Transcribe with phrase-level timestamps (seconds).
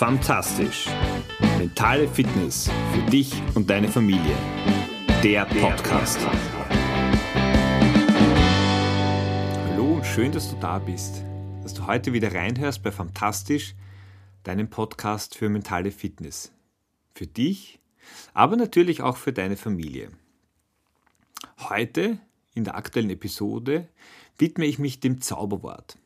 [0.00, 0.86] Fantastisch.
[1.58, 4.34] Mentale Fitness für dich und deine Familie.
[5.22, 6.18] Der Podcast.
[9.68, 11.22] Hallo und schön, dass du da bist.
[11.62, 13.74] Dass du heute wieder reinhörst bei Fantastisch,
[14.42, 16.50] deinem Podcast für mentale Fitness.
[17.14, 17.78] Für dich,
[18.32, 20.08] aber natürlich auch für deine Familie.
[21.68, 22.18] Heute,
[22.54, 23.86] in der aktuellen Episode,
[24.38, 25.98] widme ich mich dem Zauberwort.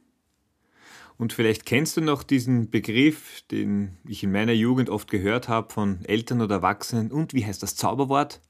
[1.16, 5.72] Und vielleicht kennst du noch diesen Begriff, den ich in meiner Jugend oft gehört habe
[5.72, 7.12] von Eltern oder Erwachsenen.
[7.12, 8.40] Und wie heißt das Zauberwort?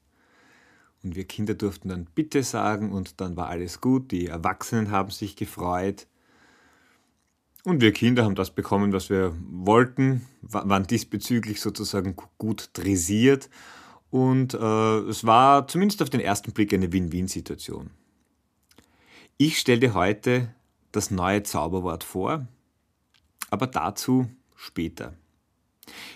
[1.03, 4.11] Und wir Kinder durften dann Bitte sagen und dann war alles gut.
[4.11, 6.07] Die Erwachsenen haben sich gefreut.
[7.65, 13.51] Und wir Kinder haben das bekommen, was wir wollten, waren diesbezüglich sozusagen gut dressiert.
[14.11, 17.91] Und äh, es war zumindest auf den ersten Blick eine Win-Win-Situation.
[19.37, 20.55] Ich stelle dir heute
[20.93, 22.47] das neue Zauberwort vor,
[23.55, 25.15] aber dazu später.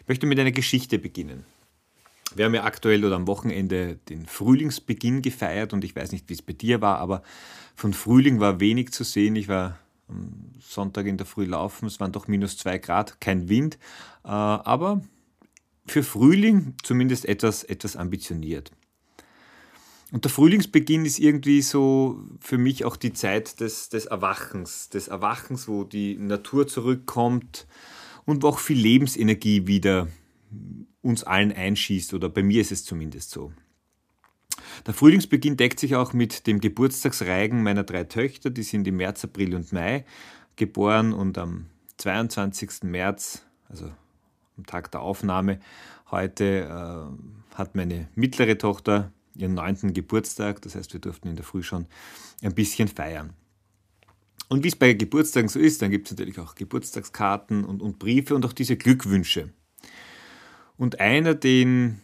[0.00, 1.44] Ich möchte mit einer Geschichte beginnen.
[2.34, 6.34] Wir haben ja aktuell oder am Wochenende den Frühlingsbeginn gefeiert und ich weiß nicht, wie
[6.34, 7.22] es bei dir war, aber
[7.76, 9.36] von Frühling war wenig zu sehen.
[9.36, 9.78] Ich war
[10.08, 13.78] am Sonntag in der Früh laufen, es waren doch minus zwei Grad, kein Wind,
[14.24, 15.00] äh, aber
[15.86, 18.72] für Frühling zumindest etwas, etwas ambitioniert.
[20.10, 25.08] Und der Frühlingsbeginn ist irgendwie so für mich auch die Zeit des, des Erwachens, des
[25.08, 27.66] Erwachens, wo die Natur zurückkommt
[28.24, 30.08] und wo auch viel Lebensenergie wieder
[31.02, 33.52] uns allen einschießt, oder bei mir ist es zumindest so.
[34.86, 39.24] Der Frühlingsbeginn deckt sich auch mit dem Geburtstagsreigen meiner drei Töchter, die sind im März,
[39.24, 40.04] April und Mai
[40.56, 41.66] geboren und am
[41.98, 42.84] 22.
[42.84, 43.90] März, also
[44.56, 45.60] am Tag der Aufnahme,
[46.10, 50.62] heute äh, hat meine mittlere Tochter ihren neunten Geburtstag.
[50.62, 51.86] Das heißt, wir durften in der Früh schon
[52.42, 53.34] ein bisschen feiern.
[54.48, 57.98] Und wie es bei Geburtstagen so ist, dann gibt es natürlich auch Geburtstagskarten und, und
[57.98, 59.52] Briefe und auch diese Glückwünsche.
[60.76, 62.00] Und einer, den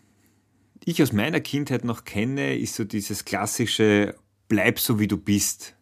[0.84, 4.14] ich aus meiner Kindheit noch kenne, ist so dieses klassische
[4.48, 5.74] Bleib so wie du bist.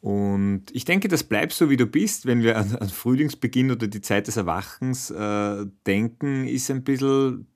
[0.00, 3.88] Und ich denke, das bleib so wie du bist, wenn wir an, an Frühlingsbeginn oder
[3.88, 7.46] die Zeit des Erwachens äh, denken, ist ein bisschen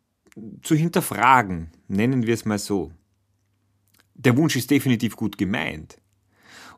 [0.62, 2.92] zu hinterfragen, nennen wir es mal so.
[4.14, 5.98] Der Wunsch ist definitiv gut gemeint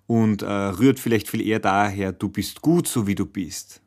[0.06, 3.80] und äh, rührt vielleicht viel eher daher, du bist gut so wie du bist.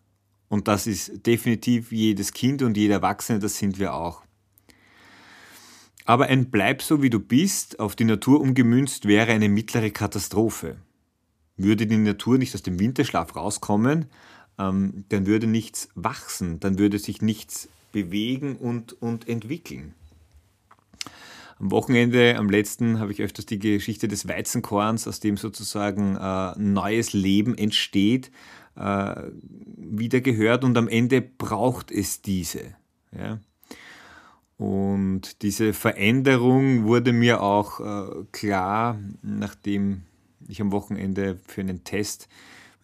[0.50, 4.24] Und das ist definitiv jedes Kind und jeder Erwachsene, das sind wir auch.
[6.06, 10.78] Aber ein Bleib so wie du bist auf die Natur umgemünzt wäre eine mittlere Katastrophe.
[11.58, 14.06] Würde die Natur nicht aus dem Winterschlaf rauskommen,
[14.58, 19.94] ähm, dann würde nichts wachsen, dann würde sich nichts bewegen und, und entwickeln.
[21.60, 26.54] Am Wochenende, am letzten, habe ich öfters die Geschichte des Weizenkorns, aus dem sozusagen äh,
[26.58, 28.32] neues Leben entsteht,
[28.76, 29.16] äh,
[29.76, 32.76] wieder gehört und am Ende braucht es diese.
[33.12, 33.40] Ja?
[34.58, 40.04] Und diese Veränderung wurde mir auch äh, klar, nachdem
[40.48, 42.28] ich am Wochenende für einen Test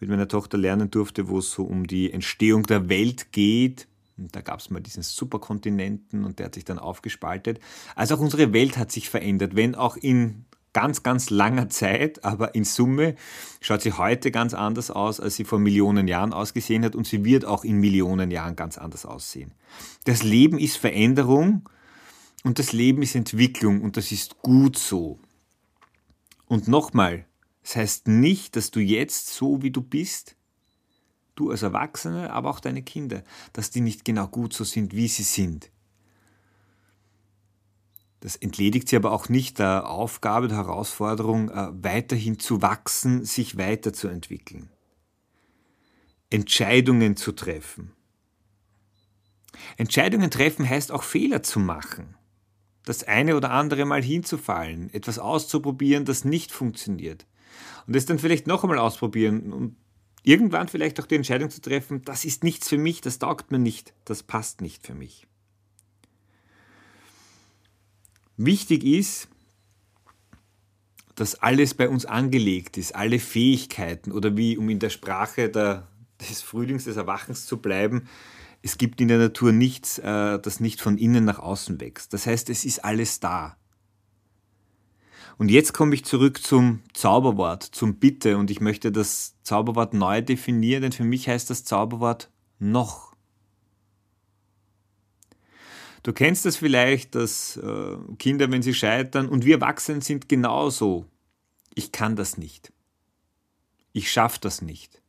[0.00, 4.34] mit meiner Tochter lernen durfte, wo es so um die Entstehung der Welt geht, und
[4.34, 7.58] da gab es mal diesen Superkontinenten und der hat sich dann aufgespaltet.
[7.96, 12.54] Also auch unsere Welt hat sich verändert, wenn auch in ganz, ganz langer Zeit, aber
[12.54, 13.14] in Summe
[13.60, 17.24] schaut sie heute ganz anders aus, als sie vor Millionen Jahren ausgesehen hat und sie
[17.24, 19.52] wird auch in Millionen Jahren ganz anders aussehen.
[20.04, 21.68] Das Leben ist Veränderung
[22.42, 25.18] und das Leben ist Entwicklung und das ist gut so.
[26.46, 27.24] Und nochmal,
[27.62, 30.36] das heißt nicht, dass du jetzt so wie du bist
[31.34, 33.22] du als Erwachsene, aber auch deine Kinder,
[33.52, 35.70] dass die nicht genau gut so sind, wie sie sind.
[38.20, 43.58] Das entledigt sie aber auch nicht der Aufgabe, der Herausforderung, äh, weiterhin zu wachsen, sich
[43.58, 44.70] weiterzuentwickeln.
[46.30, 47.92] Entscheidungen zu treffen.
[49.76, 52.14] Entscheidungen treffen heißt auch Fehler zu machen.
[52.84, 57.26] Das eine oder andere Mal hinzufallen, etwas auszuprobieren, das nicht funktioniert.
[57.86, 59.76] Und es dann vielleicht noch einmal ausprobieren und
[60.24, 63.58] irgendwann vielleicht auch die Entscheidung zu treffen, das ist nichts für mich, das taugt mir
[63.58, 65.26] nicht, das passt nicht für mich.
[68.36, 69.28] Wichtig ist,
[71.14, 75.86] dass alles bei uns angelegt ist, alle Fähigkeiten oder wie, um in der Sprache der,
[76.20, 78.08] des Frühlings, des Erwachens zu bleiben,
[78.62, 82.14] es gibt in der Natur nichts, äh, das nicht von innen nach außen wächst.
[82.14, 83.58] Das heißt, es ist alles da.
[85.36, 88.36] Und jetzt komme ich zurück zum Zauberwort, zum Bitte.
[88.36, 93.14] Und ich möchte das Zauberwort neu definieren, denn für mich heißt das Zauberwort noch.
[96.02, 101.06] Du kennst das vielleicht, dass äh, Kinder, wenn sie scheitern, und wir Erwachsenen sind genauso.
[101.74, 102.72] Ich kann das nicht.
[103.92, 105.02] Ich schaffe das nicht.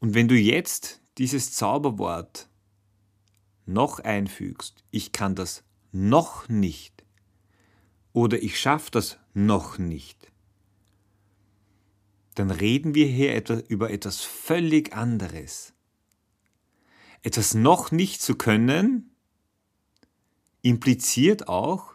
[0.00, 2.48] Und wenn du jetzt dieses Zauberwort
[3.64, 5.62] noch einfügst, ich kann das
[5.92, 7.01] noch nicht
[8.12, 10.30] oder ich schaffe das noch nicht,
[12.34, 15.74] dann reden wir hier etwa über etwas völlig anderes.
[17.22, 19.10] Etwas noch nicht zu können
[20.62, 21.94] impliziert auch,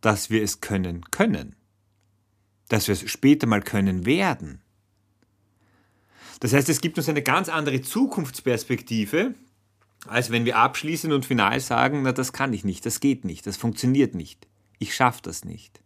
[0.00, 1.56] dass wir es können können,
[2.68, 4.60] dass wir es später mal können werden.
[6.40, 9.34] Das heißt, es gibt uns eine ganz andere Zukunftsperspektive,
[10.06, 13.46] als wenn wir abschließen und final sagen, na das kann ich nicht, das geht nicht,
[13.46, 14.46] das funktioniert nicht,
[14.78, 15.80] ich schaffe das nicht.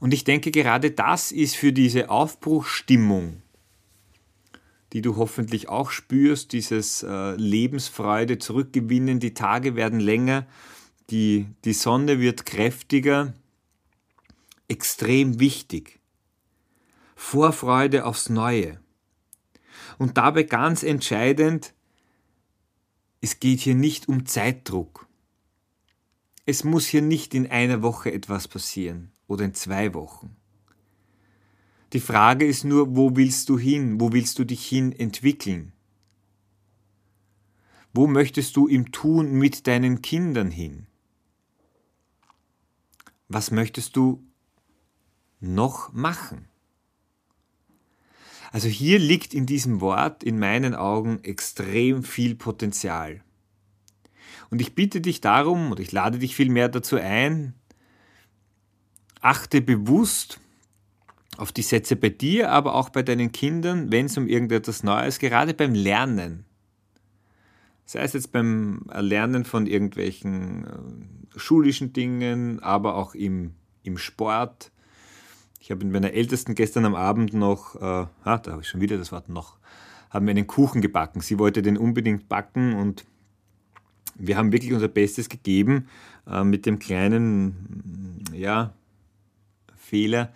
[0.00, 3.42] Und ich denke, gerade das ist für diese Aufbruchstimmung,
[4.92, 10.46] die du hoffentlich auch spürst, dieses äh, Lebensfreude zurückgewinnen, die Tage werden länger,
[11.10, 13.34] die, die Sonne wird kräftiger,
[14.68, 15.98] extrem wichtig.
[17.14, 18.80] Vorfreude aufs Neue.
[19.98, 21.72] Und dabei ganz entscheidend,
[23.26, 25.08] es geht hier nicht um Zeitdruck.
[26.44, 30.36] Es muss hier nicht in einer Woche etwas passieren oder in zwei Wochen.
[31.92, 33.98] Die Frage ist nur, wo willst du hin?
[33.98, 35.72] Wo willst du dich hin entwickeln?
[37.92, 40.86] Wo möchtest du im Tun mit deinen Kindern hin?
[43.26, 44.22] Was möchtest du
[45.40, 46.46] noch machen?
[48.56, 53.20] Also hier liegt in diesem Wort in meinen Augen extrem viel Potenzial.
[54.48, 57.52] Und ich bitte dich darum, oder ich lade dich vielmehr dazu ein,
[59.20, 60.40] achte bewusst
[61.36, 65.18] auf die Sätze bei dir, aber auch bei deinen Kindern, wenn es um irgendetwas Neues,
[65.18, 66.46] gerade beim Lernen,
[67.84, 74.72] sei es jetzt beim Erlernen von irgendwelchen äh, schulischen Dingen, aber auch im, im Sport,
[75.66, 78.80] ich habe mit meiner Ältesten gestern am Abend noch, äh, ah, da habe ich schon
[78.80, 79.56] wieder das Wort noch,
[80.10, 81.20] haben wir einen Kuchen gebacken.
[81.20, 83.04] Sie wollte den unbedingt backen und
[84.14, 85.88] wir haben wirklich unser Bestes gegeben
[86.30, 88.74] äh, mit dem kleinen, ja,
[89.76, 90.32] Fehler,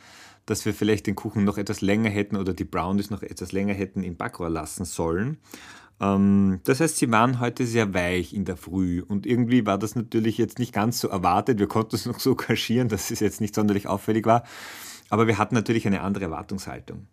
[0.46, 3.74] dass wir vielleicht den Kuchen noch etwas länger hätten oder die Brownies noch etwas länger
[3.74, 5.36] hätten im Backrohr lassen sollen.
[6.00, 9.94] Ähm, das heißt, sie waren heute sehr weich in der Früh und irgendwie war das
[9.94, 11.60] natürlich jetzt nicht ganz so erwartet.
[11.60, 14.42] Wir konnten es noch so kaschieren, dass es jetzt nicht sonderlich auffällig war.
[15.10, 17.06] Aber wir hatten natürlich eine andere Erwartungshaltung.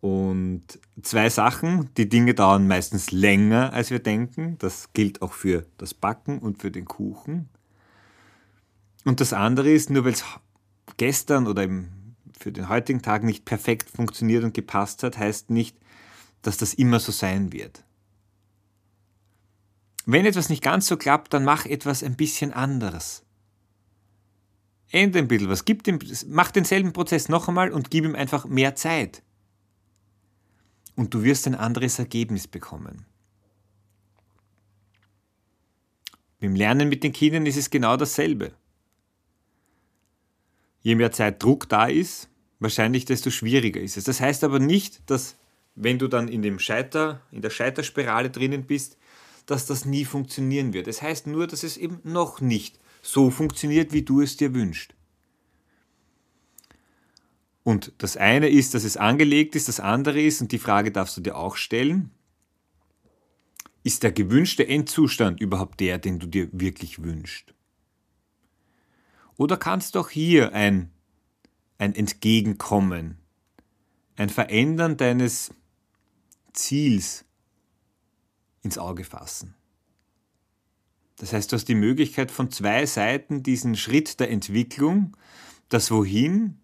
[0.00, 0.62] Und
[1.02, 4.56] zwei Sachen, die Dinge dauern meistens länger, als wir denken.
[4.58, 7.48] Das gilt auch für das Backen und für den Kuchen.
[9.04, 10.24] Und das andere ist, nur weil es
[10.96, 11.68] gestern oder
[12.38, 15.76] für den heutigen Tag nicht perfekt funktioniert und gepasst hat, heißt nicht,
[16.42, 17.82] dass das immer so sein wird.
[20.04, 23.25] Wenn etwas nicht ganz so klappt, dann mach etwas ein bisschen anderes.
[24.90, 25.98] Ändere ein bisschen was, gib dem,
[26.28, 29.22] mach denselben Prozess noch einmal und gib ihm einfach mehr Zeit.
[30.94, 33.04] Und du wirst ein anderes Ergebnis bekommen.
[36.40, 38.52] Beim Lernen mit den Kindern ist es genau dasselbe.
[40.82, 42.28] Je mehr Zeitdruck da ist,
[42.60, 44.04] wahrscheinlich desto schwieriger ist es.
[44.04, 45.36] Das heißt aber nicht, dass
[45.74, 48.96] wenn du dann in dem Scheiter, in der Scheiterspirale drinnen bist,
[49.46, 50.86] dass das nie funktionieren wird.
[50.88, 54.54] Es das heißt nur, dass es eben noch nicht so funktioniert, wie du es dir
[54.54, 54.94] wünschst.
[57.62, 61.16] Und das eine ist, dass es angelegt ist, das andere ist, und die Frage darfst
[61.16, 62.10] du dir auch stellen,
[63.82, 67.54] ist der gewünschte Endzustand überhaupt der, den du dir wirklich wünschst?
[69.36, 70.92] Oder kannst du auch hier ein,
[71.78, 73.18] ein Entgegenkommen,
[74.16, 75.52] ein Verändern deines
[76.52, 77.24] Ziels
[78.62, 79.55] ins Auge fassen?
[81.16, 85.16] Das heißt, du hast die Möglichkeit von zwei Seiten diesen Schritt der Entwicklung,
[85.68, 86.60] das Wohin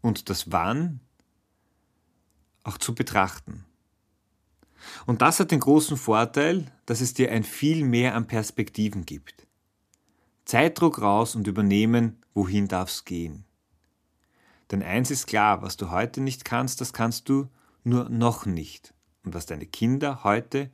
[0.00, 1.00] und das Wann
[2.62, 3.64] auch zu betrachten.
[5.06, 9.46] Und das hat den großen Vorteil, dass es dir ein viel mehr an Perspektiven gibt.
[10.44, 13.44] Zeitdruck raus und übernehmen, wohin darf's gehen.
[14.70, 17.48] Denn eins ist klar, was du heute nicht kannst, das kannst du
[17.84, 18.94] nur noch nicht.
[19.24, 20.70] Und was deine Kinder heute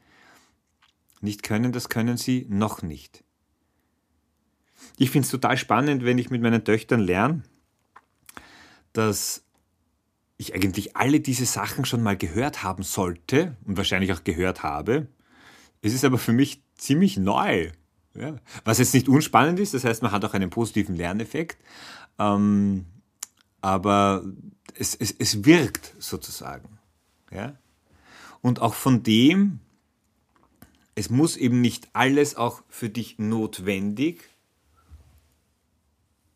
[1.25, 3.25] nicht können, das können sie noch nicht.
[4.97, 7.43] Ich finde es total spannend, wenn ich mit meinen Töchtern lerne,
[8.93, 9.43] dass
[10.37, 15.09] ich eigentlich alle diese Sachen schon mal gehört haben sollte und wahrscheinlich auch gehört habe.
[15.83, 17.71] Es ist aber für mich ziemlich neu.
[18.17, 18.37] Ja.
[18.65, 21.59] Was jetzt nicht unspannend ist, das heißt, man hat auch einen positiven Lerneffekt,
[22.19, 22.87] ähm,
[23.61, 24.25] aber
[24.77, 26.79] es, es, es wirkt sozusagen.
[27.33, 27.57] Ja.
[28.41, 29.61] Und auch von dem,
[30.95, 34.23] es muss eben nicht alles auch für dich notwendig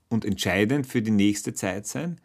[0.08, 2.20] und entscheidend für die nächste Zeit sein,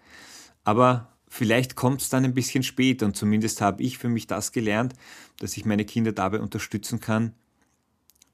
[0.64, 4.52] aber vielleicht kommt es dann ein bisschen später und zumindest habe ich für mich das
[4.52, 4.94] gelernt,
[5.40, 7.34] dass ich meine Kinder dabei unterstützen kann,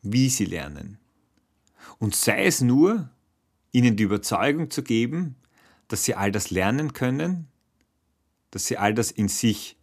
[0.01, 0.97] wie sie lernen.
[1.97, 3.09] Und sei es nur,
[3.71, 5.35] ihnen die Überzeugung zu geben,
[5.87, 7.47] dass sie all das lernen können,
[8.51, 9.77] dass sie all das in sich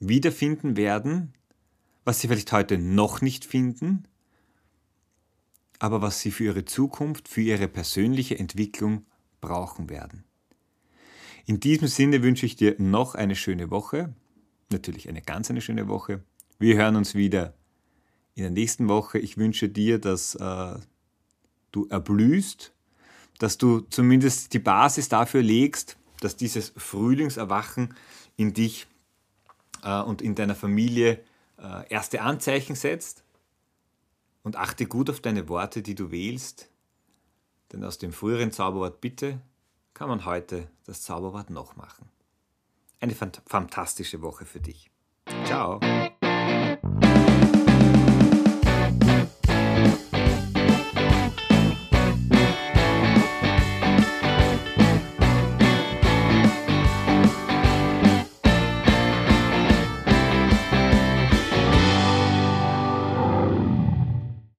[0.00, 1.32] wiederfinden werden,
[2.04, 4.06] was sie vielleicht heute noch nicht finden,
[5.78, 9.06] aber was sie für ihre Zukunft, für ihre persönliche Entwicklung
[9.40, 10.24] brauchen werden.
[11.44, 14.14] In diesem Sinne wünsche ich dir noch eine schöne Woche,
[14.70, 16.22] natürlich eine ganz eine schöne Woche.
[16.58, 17.54] Wir hören uns wieder
[18.34, 19.18] in der nächsten Woche.
[19.18, 20.78] Ich wünsche dir, dass äh,
[21.72, 22.72] du erblühst,
[23.38, 27.94] dass du zumindest die Basis dafür legst, dass dieses Frühlingserwachen
[28.36, 28.86] in dich
[29.82, 31.20] äh, und in deiner Familie
[31.62, 33.24] erste Anzeichen setzt.
[34.42, 36.68] Und achte gut auf deine Worte, die du wählst,
[37.70, 39.40] denn aus dem früheren Zauberwort Bitte
[39.94, 42.08] kann man heute das Zauberwort noch machen.
[42.98, 44.90] Eine fantastische Woche für dich.
[45.44, 45.80] Ciao.